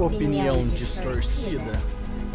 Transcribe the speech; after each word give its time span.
Opinião 0.00 0.66
distorcida. 0.66 1.72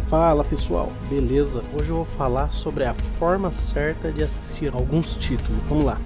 Fala 0.09 0.43
pessoal, 0.43 0.91
beleza? 1.09 1.61
Hoje 1.73 1.89
eu 1.89 1.97
vou 1.97 2.05
falar 2.05 2.49
sobre 2.49 2.85
a 2.85 2.93
forma 2.93 3.51
certa 3.51 4.11
de 4.11 4.23
assistir 4.23 4.73
alguns 4.73 5.17
títulos. 5.17 5.61
Vamos 5.67 5.85
lá. 5.85 5.99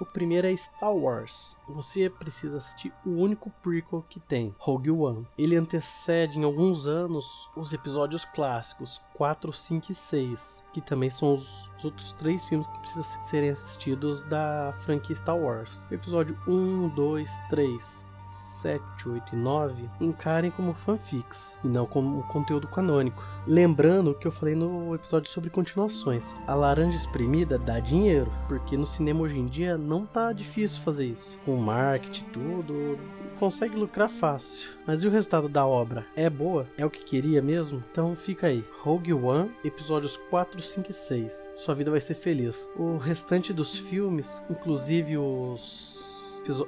O 0.00 0.04
primeiro 0.04 0.48
é 0.48 0.56
Star 0.56 0.92
Wars. 0.92 1.56
Você 1.68 2.10
precisa 2.10 2.56
assistir 2.56 2.92
o 3.06 3.10
único 3.10 3.50
prequel 3.62 4.04
que 4.08 4.18
tem, 4.18 4.52
Rogue 4.58 4.90
One. 4.90 5.26
Ele 5.38 5.54
antecede 5.54 6.38
em 6.38 6.44
alguns 6.44 6.88
anos 6.88 7.48
os 7.56 7.72
episódios 7.72 8.24
clássicos 8.24 9.00
4, 9.14 9.52
5 9.52 9.92
e 9.92 9.94
6, 9.94 10.64
que 10.72 10.80
também 10.80 11.08
são 11.08 11.32
os, 11.32 11.70
os 11.78 11.84
outros 11.84 12.12
três 12.12 12.44
filmes 12.44 12.66
que 12.66 12.78
precisam 12.80 13.22
serem 13.22 13.50
assistidos 13.50 14.22
da 14.24 14.72
franquia 14.80 15.14
Star 15.14 15.38
Wars. 15.38 15.86
Episódio 15.90 16.36
1, 16.48 16.88
2, 16.88 17.38
3. 17.48 18.11
7, 18.62 19.08
8 19.08 19.34
e 19.34 19.36
9 19.36 19.90
encarem 20.00 20.50
como 20.50 20.72
fanfics 20.72 21.58
e 21.64 21.68
não 21.68 21.84
como 21.84 22.22
conteúdo 22.28 22.68
canônico. 22.68 23.26
Lembrando 23.46 24.12
o 24.12 24.14
que 24.14 24.26
eu 24.26 24.32
falei 24.32 24.54
no 24.54 24.94
episódio 24.94 25.28
sobre 25.28 25.50
continuações: 25.50 26.34
a 26.46 26.54
laranja 26.54 26.96
espremida 26.96 27.58
dá 27.58 27.80
dinheiro, 27.80 28.30
porque 28.48 28.76
no 28.76 28.86
cinema 28.86 29.22
hoje 29.22 29.38
em 29.38 29.46
dia 29.46 29.76
não 29.76 30.06
tá 30.06 30.32
difícil 30.32 30.80
fazer 30.80 31.06
isso. 31.06 31.36
Com 31.44 31.56
marketing 31.56 32.24
tudo, 32.26 32.98
consegue 33.36 33.76
lucrar 33.76 34.08
fácil. 34.08 34.70
Mas 34.86 35.02
e 35.02 35.08
o 35.08 35.10
resultado 35.10 35.48
da 35.48 35.66
obra? 35.66 36.06
É 36.14 36.30
boa? 36.30 36.68
É 36.78 36.86
o 36.86 36.90
que 36.90 37.02
queria 37.02 37.42
mesmo? 37.42 37.82
Então 37.90 38.14
fica 38.14 38.46
aí. 38.46 38.64
Rogue 38.80 39.12
One, 39.12 39.50
episódios 39.64 40.16
4, 40.16 40.62
5 40.62 40.90
e 40.90 40.94
6. 40.94 41.50
Sua 41.56 41.74
vida 41.74 41.90
vai 41.90 42.00
ser 42.00 42.14
feliz. 42.14 42.68
O 42.76 42.96
restante 42.96 43.52
dos 43.52 43.78
filmes, 43.78 44.44
inclusive 44.48 45.18
os 45.18 46.21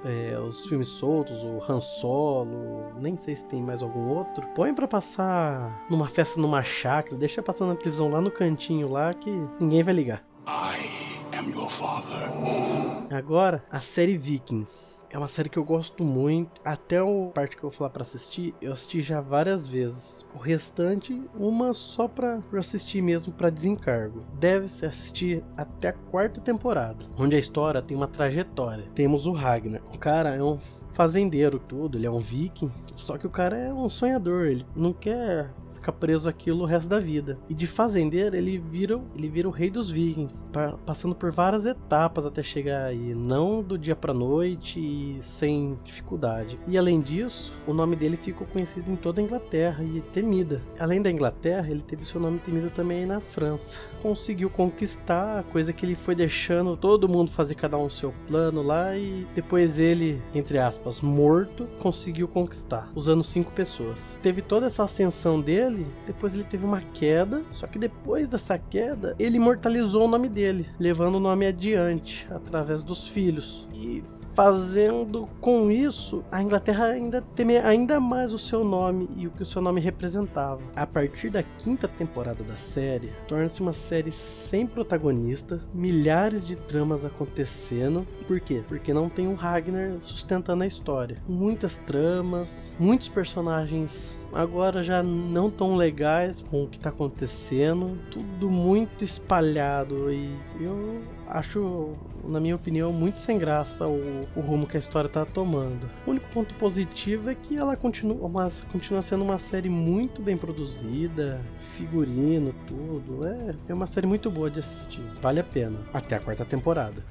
é, 0.05 0.38
os 0.38 0.66
filmes 0.66 0.88
soltos, 0.88 1.44
o 1.44 1.61
Han 1.70 1.80
Solo, 1.80 2.92
nem 3.00 3.17
sei 3.17 3.34
se 3.34 3.47
tem 3.47 3.62
mais 3.62 3.83
algum 3.83 4.08
outro. 4.08 4.47
Põe 4.55 4.75
para 4.75 4.86
passar 4.86 5.84
numa 5.91 6.08
festa 6.08 6.41
numa 6.41 6.62
chácara, 6.62 7.16
deixa 7.16 7.42
passando 7.42 7.70
na 7.70 7.77
televisão 7.77 8.08
lá 8.08 8.20
no 8.20 8.31
cantinho 8.31 8.89
lá 8.89 9.12
que 9.12 9.31
ninguém 9.61 9.83
vai 9.83 9.94
ligar. 9.94 10.25
I 10.47 11.36
am 11.36 11.50
your 11.50 11.69
father. 11.69 13.03
Agora, 13.15 13.62
a 13.70 13.79
série 13.79 14.17
Vikings. 14.17 15.07
É 15.09 15.17
uma 15.17 15.29
série 15.29 15.48
que 15.48 15.57
eu 15.57 15.62
gosto 15.62 16.03
muito. 16.03 16.61
Até 16.65 16.98
a 16.98 17.05
parte 17.33 17.56
que 17.56 17.62
eu 17.62 17.71
vou 17.71 17.79
falar 17.79 17.91
pra 17.91 18.03
assistir, 18.03 18.53
eu 18.61 18.73
assisti 18.73 19.01
já 19.01 19.21
várias 19.21 19.69
vezes. 19.69 20.27
O 20.34 20.39
restante, 20.39 21.23
uma 21.33 21.73
só 21.73 22.09
pra, 22.09 22.39
pra 22.51 22.59
assistir 22.59 23.01
mesmo, 23.01 23.33
para 23.33 23.51
desencargo. 23.51 24.25
Deve-se 24.41 24.84
assistir 24.84 25.45
até 25.56 25.89
a 25.89 25.93
quarta 25.93 26.41
temporada, 26.41 27.05
onde 27.17 27.37
a 27.37 27.39
história 27.39 27.81
tem 27.81 27.97
uma 27.97 28.09
trajetória. 28.09 28.91
Temos 28.97 29.28
o 29.28 29.33
Ragnar. 29.33 29.81
O 29.95 29.99
cara 29.99 30.34
é 30.34 30.43
um 30.43 30.59
fazendeiro, 30.93 31.59
tudo, 31.59 31.99
ele 31.99 32.06
é 32.06 32.11
um 32.11 32.21
viking. 32.21 32.71
Só 32.97 33.19
que 33.19 33.27
o 33.27 33.31
cara 33.31 33.56
é 33.56 33.73
um 33.73 33.89
sonhador, 33.89 34.47
ele 34.47 34.65
não 34.75 34.93
quer 34.93 35.53
ficar 35.73 35.93
preso 35.93 36.28
aquilo 36.28 36.62
o 36.62 36.67
resto 36.67 36.89
da 36.89 37.01
vida. 37.01 37.39
E 37.49 37.55
de 37.55 37.67
fazendeiro, 37.67 38.37
ele 38.37 38.59
vira, 38.59 39.01
ele 39.17 39.28
vira 39.28 39.49
o 39.49 39.51
rei 39.51 39.71
dos 39.71 39.91
vikings, 39.91 40.47
passando 40.87 41.15
por 41.15 41.31
várias 41.31 41.67
etapas 41.67 42.25
até 42.25 42.43
chegar 42.43 42.87
aí 42.87 43.03
não 43.12 43.62
do 43.62 43.77
dia 43.77 43.97
para 43.97 44.14
noite 44.14 44.78
e 44.78 45.19
sem 45.20 45.77
dificuldade. 45.84 46.58
E 46.69 46.78
além 46.78 47.00
disso, 47.00 47.52
o 47.66 47.74
nome 47.74 47.97
dele 47.97 48.16
ficou 48.16 48.47
conhecido 48.47 48.91
em 48.91 48.97
toda 48.97 49.20
a 49.20 49.24
Inglaterra 49.24 49.83
e 49.83 50.00
temida. 50.00 50.62
Além 50.78 51.02
da 51.02 51.10
Inglaterra, 51.10 51.69
ele 51.69 51.82
teve 51.82 52.05
seu 52.05 52.20
nome 52.20 52.38
temido 52.38 52.70
também 52.70 53.05
na 53.05 53.19
França. 53.19 53.80
Conseguiu 54.00 54.48
conquistar, 54.48 55.42
coisa 55.44 55.72
que 55.72 55.84
ele 55.84 55.94
foi 55.94 56.14
deixando 56.14 56.77
todo 56.77 57.08
mundo 57.08 57.30
fazer 57.30 57.55
cada 57.56 57.77
um 57.77 57.91
seu 57.91 58.14
plano 58.27 58.62
lá 58.62 58.97
e 58.97 59.27
depois 59.34 59.78
ele, 59.78 60.22
entre 60.34 60.58
aspas, 60.58 61.00
morto, 61.00 61.66
conseguiu 61.78 62.28
conquistar, 62.28 62.91
usando 62.94 63.25
cinco 63.25 63.52
pessoas. 63.52 64.16
Teve 64.22 64.41
toda 64.42 64.66
essa 64.66 64.84
ascensão 64.84 65.41
dele, 65.41 65.87
depois 66.06 66.34
ele 66.34 66.44
teve 66.44 66.64
uma 66.64 66.81
queda, 66.81 67.43
só 67.50 67.66
que 67.66 67.78
depois 67.78 68.28
dessa 68.28 68.59
queda, 68.59 69.16
ele 69.19 69.37
imortalizou 69.37 70.04
o 70.04 70.09
nome 70.09 70.28
dele, 70.28 70.66
levando 70.78 71.16
o 71.16 71.20
nome 71.20 71.47
adiante 71.47 72.26
através 72.31 72.84
do 72.84 72.94
dos 72.94 73.09
filhos. 73.09 73.69
E 73.75 74.03
fazendo 74.34 75.28
com 75.41 75.71
isso 75.71 76.25
a 76.31 76.43
Inglaterra 76.43 76.87
ainda 76.87 77.22
temer 77.22 77.65
ainda 77.65 78.00
mais 78.00 78.32
o 78.32 78.38
seu 78.38 78.65
nome 78.65 79.09
e 79.16 79.28
o 79.28 79.31
que 79.31 79.43
o 79.43 79.47
seu 79.47 79.62
nome 79.62 79.81
representava. 79.81 80.60
A 80.75 80.87
partir 80.87 81.31
da 81.31 81.43
quinta 81.43 81.87
temporada 81.87 82.43
da 82.43 82.56
série, 82.56 83.12
torna-se 83.28 83.60
uma 83.60 83.72
série 83.72 84.10
sem 84.10 84.66
protagonista, 84.66 85.60
milhares 85.72 86.47
de 86.47 86.56
tramas 86.56 87.05
acontecendo. 87.05 88.06
Por 88.27 88.41
quê? 88.41 88.62
Porque 88.66 88.93
não 88.93 89.09
tem 89.09 89.28
um 89.28 89.34
Ragnar 89.34 90.00
sustentando 90.00 90.65
a 90.65 90.66
história. 90.66 91.16
Muitas 91.28 91.78
tramas, 91.78 92.75
muitos 92.78 93.09
personagens 93.09 94.19
agora 94.32 94.82
já 94.82 95.03
não 95.03 95.49
tão 95.49 95.76
legais 95.76 96.41
com 96.41 96.65
o 96.65 96.69
que 96.69 96.76
está 96.76 96.91
acontecendo, 96.91 97.97
tudo 98.11 98.50
muito 98.50 99.05
espalhado 99.05 100.12
e 100.12 100.37
eu 100.61 101.03
acho, 101.34 101.95
na 102.25 102.39
minha 102.39 102.55
opinião, 102.55 102.93
muito 102.93 103.19
sem 103.19 103.37
graça 103.37 103.87
o, 103.87 104.27
o 104.37 104.41
rumo 104.41 104.67
que 104.67 104.77
a 104.77 104.81
história 104.81 105.09
está 105.09 105.27
tomando. 105.27 105.91
O 106.06 106.11
único 106.11 106.27
ponto 106.28 106.55
positivo 106.55 107.28
é 107.28 107.34
que 107.34 107.56
ela 107.56 107.77
continua, 107.77 108.28
mas 108.28 108.62
continua 108.71 109.03
sendo 109.03 109.25
uma 109.25 109.37
série 109.37 109.69
muito 109.69 110.23
bem 110.23 110.37
produzida, 110.37 111.41
figurino, 111.59 112.55
tudo. 112.67 113.27
É, 113.27 113.55
é 113.69 113.75
uma 113.75 113.87
série 113.87 114.06
muito 114.06 114.31
boa 114.31 114.49
de 114.49 114.61
assistir. 114.61 115.03
Vale 115.21 115.41
a 115.41 115.44
pena. 115.44 115.78
Até 115.93 116.15
a 116.17 116.21
quarta 116.21 116.44
temporada. 116.44 117.03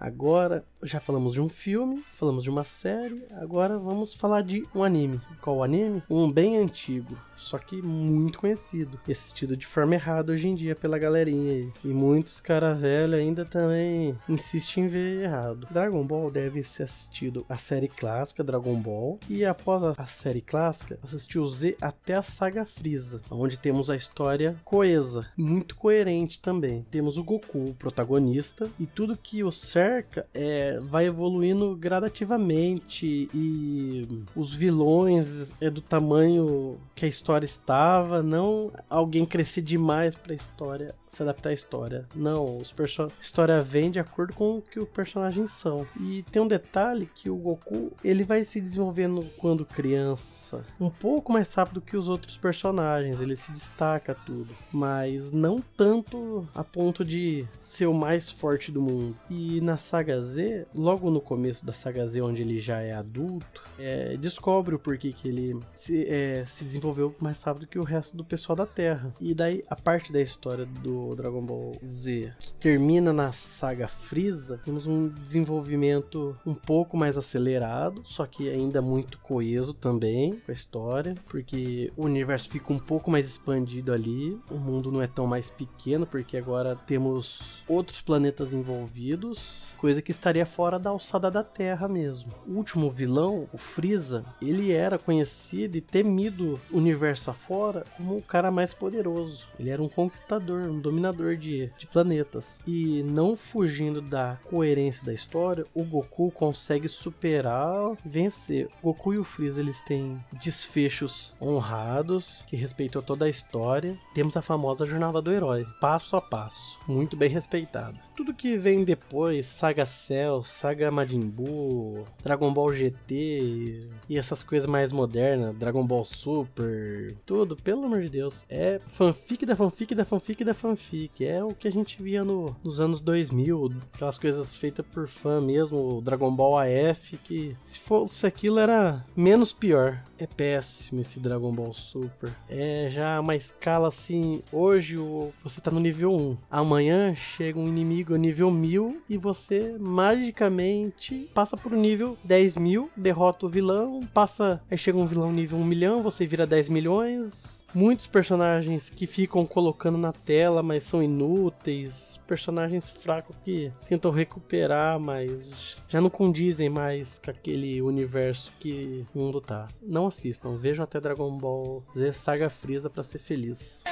Agora 0.00 0.64
já 0.82 0.98
falamos 0.98 1.34
de 1.34 1.40
um 1.42 1.48
filme, 1.48 2.02
falamos 2.14 2.42
de 2.42 2.48
uma 2.48 2.64
série, 2.64 3.22
agora 3.32 3.78
vamos 3.78 4.14
falar 4.14 4.42
de 4.42 4.66
um 4.74 4.82
anime. 4.82 5.20
Qual 5.42 5.62
anime? 5.62 6.02
Um 6.08 6.32
bem 6.32 6.56
antigo, 6.56 7.14
só 7.36 7.58
que 7.58 7.82
muito 7.82 8.38
conhecido, 8.38 8.98
assistido 9.06 9.56
de 9.56 9.66
forma 9.66 9.94
errada 9.94 10.32
hoje 10.32 10.48
em 10.48 10.54
dia 10.54 10.74
pela 10.74 10.98
galerinha 10.98 11.52
aí. 11.52 11.72
E 11.84 11.88
muitos 11.88 12.40
cara 12.40 12.74
velho 12.74 13.14
ainda 13.14 13.44
também 13.44 14.18
insistem 14.26 14.84
em 14.84 14.86
ver 14.86 15.22
errado. 15.24 15.68
Dragon 15.70 16.06
Ball 16.06 16.30
deve 16.30 16.62
ser 16.62 16.84
assistido 16.84 17.44
a 17.50 17.58
série 17.58 17.88
clássica 17.88 18.42
Dragon 18.42 18.76
Ball 18.76 19.20
e 19.28 19.44
após 19.44 19.82
a 19.98 20.06
série 20.06 20.40
clássica 20.40 20.98
assistiu 21.02 21.44
Z 21.44 21.76
até 21.78 22.14
a 22.14 22.22
saga 22.22 22.64
Freeza, 22.64 23.20
onde 23.30 23.58
temos 23.58 23.90
a 23.90 23.96
história 23.96 24.56
coesa, 24.64 25.26
muito 25.36 25.76
coerente 25.76 26.40
também. 26.40 26.86
Temos 26.90 27.18
o 27.18 27.24
Goku, 27.24 27.70
o 27.70 27.74
protagonista 27.74 28.61
e 28.78 28.86
tudo 28.86 29.16
que 29.16 29.42
o 29.44 29.50
cerca 29.50 30.26
é, 30.34 30.78
vai 30.80 31.06
evoluindo 31.06 31.76
gradativamente 31.76 33.28
e 33.34 34.24
os 34.34 34.54
vilões 34.54 35.54
é 35.60 35.70
do 35.70 35.80
tamanho 35.80 36.78
que 36.94 37.04
a 37.04 37.08
história 37.08 37.46
estava, 37.46 38.22
não 38.22 38.72
alguém 38.88 39.24
crescer 39.24 39.62
demais 39.62 40.14
para 40.14 40.32
a 40.32 40.36
história 40.36 40.94
se 41.12 41.22
adaptar 41.22 41.50
à 41.50 41.52
história. 41.52 42.06
Não, 42.14 42.56
os 42.56 42.74
a 42.78 43.08
história 43.20 43.62
vem 43.62 43.90
de 43.90 44.00
acordo 44.00 44.34
com 44.34 44.56
o 44.56 44.62
que 44.62 44.80
os 44.80 44.88
personagens 44.88 45.50
são. 45.50 45.86
E 46.00 46.24
tem 46.30 46.40
um 46.40 46.48
detalhe 46.48 47.06
que 47.06 47.28
o 47.28 47.36
Goku, 47.36 47.92
ele 48.02 48.24
vai 48.24 48.44
se 48.44 48.60
desenvolvendo 48.60 49.26
quando 49.36 49.64
criança, 49.64 50.64
um 50.80 50.88
pouco 50.88 51.30
mais 51.30 51.52
rápido 51.52 51.80
que 51.82 51.96
os 51.96 52.08
outros 52.08 52.38
personagens, 52.38 53.20
ele 53.20 53.36
se 53.36 53.52
destaca 53.52 54.14
tudo, 54.14 54.54
mas 54.72 55.30
não 55.30 55.62
tanto 55.76 56.48
a 56.54 56.64
ponto 56.64 57.04
de 57.04 57.46
ser 57.58 57.86
o 57.86 57.94
mais 57.94 58.30
forte 58.30 58.51
forte 58.52 58.70
do 58.70 58.82
mundo. 58.82 59.16
E 59.30 59.60
na 59.62 59.78
saga 59.78 60.20
Z, 60.20 60.66
logo 60.74 61.10
no 61.10 61.22
começo 61.22 61.64
da 61.64 61.72
saga 61.72 62.06
Z, 62.06 62.20
onde 62.20 62.42
ele 62.42 62.58
já 62.58 62.80
é 62.80 62.92
adulto, 62.92 63.62
é, 63.78 64.14
descobre 64.18 64.74
o 64.74 64.78
porquê 64.78 65.10
que 65.10 65.26
ele 65.26 65.58
se, 65.72 66.06
é, 66.06 66.44
se 66.44 66.64
desenvolveu 66.64 67.14
mais 67.18 67.42
rápido 67.42 67.66
que 67.66 67.78
o 67.78 67.82
resto 67.82 68.14
do 68.14 68.24
pessoal 68.24 68.54
da 68.54 68.66
Terra. 68.66 69.14
E 69.18 69.32
daí 69.32 69.62
a 69.68 69.76
parte 69.76 70.12
da 70.12 70.20
história 70.20 70.66
do 70.66 71.14
Dragon 71.14 71.40
Ball 71.40 71.72
Z 71.82 72.34
que 72.38 72.52
termina 72.54 73.12
na 73.12 73.32
saga 73.32 73.88
Freeza, 73.88 74.58
temos 74.58 74.86
um 74.86 75.08
desenvolvimento 75.08 76.36
um 76.44 76.54
pouco 76.54 76.94
mais 76.96 77.16
acelerado, 77.16 78.02
só 78.04 78.26
que 78.26 78.50
ainda 78.50 78.82
muito 78.82 79.18
coeso 79.18 79.72
também 79.72 80.38
com 80.44 80.50
a 80.50 80.54
história, 80.54 81.14
porque 81.26 81.90
o 81.96 82.04
universo 82.04 82.50
fica 82.50 82.70
um 82.70 82.78
pouco 82.78 83.10
mais 83.10 83.26
expandido 83.26 83.92
ali, 83.92 84.38
o 84.50 84.56
mundo 84.56 84.92
não 84.92 85.00
é 85.00 85.06
tão 85.06 85.26
mais 85.26 85.48
pequeno, 85.48 86.06
porque 86.06 86.36
agora 86.36 86.76
temos 86.76 87.62
outros 87.66 88.02
planetas 88.02 88.41
planetas 88.42 88.52
envolvidos, 88.52 89.72
coisa 89.78 90.02
que 90.02 90.10
estaria 90.10 90.44
fora 90.44 90.78
da 90.78 90.90
alçada 90.90 91.30
da 91.30 91.42
Terra 91.42 91.88
mesmo. 91.88 92.32
O 92.46 92.54
último 92.54 92.90
vilão, 92.90 93.48
o 93.52 93.58
Freeza, 93.58 94.24
ele 94.40 94.72
era 94.72 94.98
conhecido 94.98 95.76
e 95.76 95.80
temido 95.80 96.60
universo 96.70 97.30
afora 97.30 97.84
como 97.96 98.16
o 98.16 98.22
cara 98.22 98.50
mais 98.50 98.74
poderoso. 98.74 99.46
Ele 99.58 99.70
era 99.70 99.82
um 99.82 99.88
conquistador, 99.88 100.62
um 100.62 100.80
dominador 100.80 101.36
de, 101.36 101.70
de 101.78 101.86
planetas. 101.86 102.60
E 102.66 103.02
não 103.02 103.36
fugindo 103.36 104.00
da 104.00 104.38
coerência 104.44 105.04
da 105.04 105.14
história, 105.14 105.64
o 105.74 105.84
Goku 105.84 106.30
consegue 106.30 106.88
superar, 106.88 107.96
vencer. 108.04 108.68
O 108.82 108.92
Goku 108.92 109.14
e 109.14 109.18
o 109.18 109.24
Freeza 109.24 109.60
eles 109.60 109.80
têm 109.82 110.22
desfechos 110.32 111.36
honrados 111.40 112.44
que 112.46 112.56
respeitam 112.56 113.02
toda 113.02 113.26
a 113.26 113.28
história. 113.28 113.98
Temos 114.14 114.36
a 114.36 114.42
famosa 114.42 114.84
jornada 114.84 115.20
do 115.22 115.32
herói, 115.32 115.66
passo 115.80 116.16
a 116.16 116.20
passo, 116.20 116.78
muito 116.86 117.16
bem 117.16 117.28
respeitada. 117.28 117.94
Tudo 118.16 118.31
tudo 118.32 118.34
que 118.34 118.56
vem 118.56 118.82
depois, 118.82 119.46
Saga 119.46 119.84
Cell, 119.84 120.42
Saga 120.42 120.90
Majin 120.90 121.20
Buu, 121.20 122.04
Dragon 122.22 122.52
Ball 122.52 122.72
GT 122.72 123.86
e 124.08 124.18
essas 124.18 124.42
coisas 124.42 124.68
mais 124.68 124.90
modernas, 124.90 125.54
Dragon 125.54 125.86
Ball 125.86 126.04
Super, 126.04 127.14
tudo, 127.26 127.56
pelo 127.56 127.84
amor 127.84 128.02
de 128.02 128.08
Deus, 128.08 128.46
é 128.48 128.80
fanfic 128.86 129.44
da 129.44 129.54
fanfic 129.54 129.94
da 129.94 130.04
fanfic 130.04 130.44
da 130.44 130.54
fanfic. 130.54 131.24
É 131.24 131.44
o 131.44 131.54
que 131.54 131.68
a 131.68 131.72
gente 131.72 132.02
via 132.02 132.24
no, 132.24 132.56
nos 132.64 132.80
anos 132.80 133.00
2000, 133.00 133.72
aquelas 133.92 134.18
coisas 134.18 134.56
feitas 134.56 134.84
por 134.86 135.06
fã 135.06 135.40
mesmo, 135.40 136.00
Dragon 136.02 136.34
Ball 136.34 136.58
AF, 136.58 137.16
que 137.18 137.56
se 137.62 137.78
fosse 137.78 138.26
aquilo 138.26 138.58
era 138.58 139.04
menos 139.16 139.52
pior. 139.52 140.00
É 140.22 140.26
péssimo 140.36 141.00
esse 141.00 141.18
Dragon 141.18 141.50
Ball 141.50 141.72
Super. 141.72 142.32
É 142.48 142.86
já 142.88 143.18
uma 143.18 143.34
escala 143.34 143.88
assim. 143.88 144.40
Hoje 144.52 144.96
você 145.42 145.60
tá 145.60 145.68
no 145.68 145.80
nível 145.80 146.14
1. 146.14 146.36
Amanhã 146.48 147.12
chega 147.12 147.58
um 147.58 147.66
inimigo 147.66 148.14
nível 148.14 148.48
1000 148.48 149.02
e 149.10 149.18
você 149.18 149.74
magicamente 149.80 151.28
passa 151.34 151.56
pro 151.56 151.74
nível 151.74 152.16
10 152.22 152.56
mil, 152.56 152.88
derrota 152.96 153.46
o 153.46 153.48
vilão, 153.48 153.98
passa. 154.14 154.62
Aí 154.70 154.78
chega 154.78 154.96
um 154.96 155.06
vilão 155.06 155.32
nível 155.32 155.58
1 155.58 155.64
milhão, 155.64 156.02
você 156.04 156.24
vira 156.24 156.46
10 156.46 156.68
milhões. 156.68 157.66
Muitos 157.74 158.06
personagens 158.06 158.90
que 158.90 159.06
ficam 159.06 159.44
colocando 159.44 159.98
na 159.98 160.12
tela, 160.12 160.62
mas 160.62 160.84
são 160.84 161.02
inúteis. 161.02 162.20
Personagens 162.28 162.88
fracos 162.90 163.34
que 163.44 163.72
tentam 163.88 164.12
recuperar, 164.12 165.00
mas 165.00 165.82
já 165.88 166.00
não 166.00 166.10
condizem 166.10 166.68
mais 166.68 167.18
com 167.18 167.30
aquele 167.30 167.82
universo 167.82 168.52
que 168.60 169.04
o 169.12 169.18
mundo 169.18 169.40
tá. 169.40 169.66
Não 169.82 170.11
assistam, 170.12 170.56
vejam 170.56 170.84
até 170.84 171.00
Dragon 171.00 171.36
Ball 171.36 171.82
Z 171.94 172.12
Saga 172.12 172.50
Frieza 172.50 172.90
para 172.90 173.02
ser 173.02 173.18
feliz. 173.18 173.82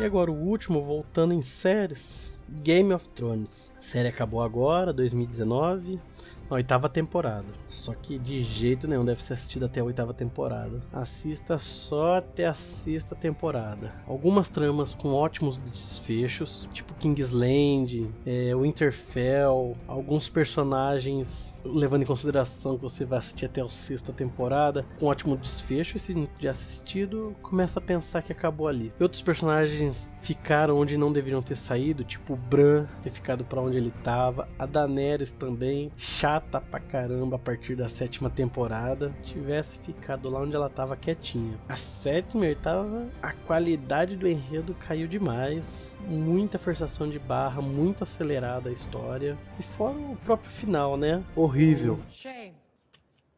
E 0.00 0.04
agora 0.04 0.30
o 0.30 0.34
último, 0.34 0.80
voltando 0.80 1.34
em 1.34 1.42
séries, 1.42 2.34
Game 2.48 2.92
of 2.94 3.08
Thrones. 3.10 3.72
A 3.76 3.82
série 3.82 4.08
acabou 4.08 4.42
agora, 4.42 4.92
2019 4.92 6.00
na 6.48 6.56
oitava 6.56 6.88
temporada. 6.88 7.46
Só 7.68 7.94
que 7.94 8.18
de 8.18 8.42
jeito 8.42 8.88
nenhum 8.88 9.04
deve 9.04 9.22
ser 9.22 9.34
assistido 9.34 9.66
até 9.66 9.80
a 9.80 9.84
oitava 9.84 10.14
temporada. 10.14 10.80
Assista 10.92 11.58
só 11.58 12.16
até 12.16 12.46
a 12.46 12.54
sexta 12.54 13.14
temporada. 13.14 13.94
Algumas 14.06 14.48
tramas 14.48 14.94
com 14.94 15.12
ótimos 15.12 15.58
desfechos, 15.58 16.68
tipo 16.72 16.94
Kingsland, 16.94 18.08
é, 18.26 18.54
Winterfell, 18.54 19.76
alguns 19.86 20.28
personagens 20.28 21.56
levando 21.64 22.02
em 22.02 22.06
consideração 22.06 22.76
que 22.76 22.82
você 22.82 23.04
vai 23.04 23.18
assistir 23.18 23.46
até 23.46 23.60
a 23.60 23.68
sexta 23.68 24.12
temporada, 24.12 24.86
com 24.98 25.06
ótimo 25.06 25.36
desfecho. 25.36 25.96
E 25.96 26.00
se 26.00 26.28
já 26.38 26.50
assistido, 26.50 27.36
começa 27.42 27.78
a 27.78 27.82
pensar 27.82 28.22
que 28.22 28.32
acabou 28.32 28.68
ali. 28.68 28.92
Outros 29.00 29.22
personagens 29.22 30.14
ficaram 30.20 30.78
onde 30.78 30.96
não 30.96 31.12
deveriam 31.12 31.42
ter 31.42 31.56
saído, 31.56 32.04
tipo 32.04 32.36
Bran 32.36 32.86
ter 33.02 33.10
ficado 33.10 33.44
para 33.44 33.60
onde 33.60 33.76
ele 33.76 33.92
estava, 33.96 34.48
a 34.58 34.66
Daenerys 34.66 35.32
também, 35.32 35.92
chato 35.96 36.37
chata 36.38 36.60
pra 36.60 36.78
caramba 36.78 37.36
a 37.36 37.38
partir 37.38 37.74
da 37.74 37.88
sétima 37.88 38.30
temporada 38.30 39.12
tivesse 39.22 39.78
ficado 39.80 40.30
lá 40.30 40.40
onde 40.40 40.54
ela 40.54 40.70
tava 40.70 40.96
quietinha. 40.96 41.58
A 41.68 41.74
sétima 41.74 42.46
tava. 42.54 43.08
A 43.20 43.32
qualidade 43.32 44.16
do 44.16 44.28
enredo 44.28 44.74
caiu 44.74 45.08
demais. 45.08 45.96
Muita 46.06 46.58
forçação 46.58 47.08
de 47.08 47.18
barra, 47.18 47.60
muito 47.60 48.04
acelerada 48.04 48.70
a 48.70 48.72
história. 48.72 49.36
E 49.58 49.62
fora 49.62 49.96
o 49.96 50.16
próprio 50.16 50.50
final, 50.50 50.96
né? 50.96 51.24
Horrível. 51.34 51.98
Shame. 52.10 52.54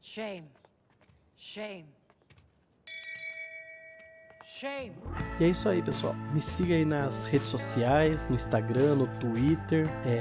Shame. 0.00 0.48
Shame. 1.36 1.99
E 5.40 5.44
é 5.44 5.48
isso 5.48 5.70
aí, 5.70 5.80
pessoal. 5.80 6.14
Me 6.34 6.40
siga 6.40 6.74
aí 6.74 6.84
nas 6.84 7.24
redes 7.24 7.48
sociais, 7.48 8.28
no 8.28 8.34
Instagram, 8.34 8.94
no 8.94 9.06
Twitter, 9.06 9.88
é 10.04 10.20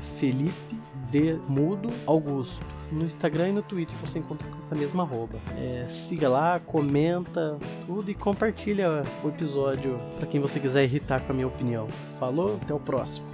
Felipe 0.00 0.80
D 1.10 1.34
Mudo 1.46 1.90
Augusto. 2.06 2.64
No 2.90 3.04
Instagram 3.04 3.50
e 3.50 3.52
no 3.52 3.62
Twitter 3.62 3.94
você 3.98 4.18
encontra 4.18 4.48
com 4.48 4.56
essa 4.56 4.74
mesma 4.74 5.02
arroba. 5.02 5.38
É, 5.58 5.86
siga 5.90 6.26
lá, 6.26 6.58
comenta 6.58 7.58
tudo 7.84 8.10
e 8.10 8.14
compartilha 8.14 9.04
o 9.22 9.28
episódio 9.28 10.00
para 10.16 10.26
quem 10.26 10.40
você 10.40 10.58
quiser 10.58 10.84
irritar 10.84 11.20
com 11.20 11.32
a 11.32 11.34
minha 11.34 11.46
opinião. 11.46 11.86
Falou, 12.18 12.58
até 12.62 12.72
o 12.72 12.80
próximo. 12.80 13.26